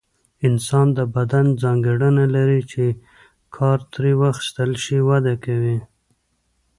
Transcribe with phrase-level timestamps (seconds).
[0.47, 2.85] انسان د بدن ځانګړنه لري چې
[3.55, 5.77] کار ترې واخیستل شي وده کوي.